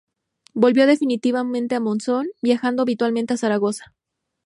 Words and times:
Volvió 0.55 0.87
definitivamente 0.87 1.75
a 1.75 1.79
Monzón, 1.79 2.25
viajando 2.41 2.81
habitualmente 2.81 3.35
a 3.35 3.37
Zaragoza. 3.37 3.93